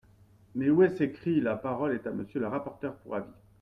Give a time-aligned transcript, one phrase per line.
[0.55, 1.39] Mais où est-ce écrit?
[1.41, 3.29] La parole est à Monsieur le rapporteur pour avis.